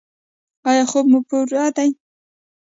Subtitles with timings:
[0.69, 1.89] ایا خوب مو پوره دی؟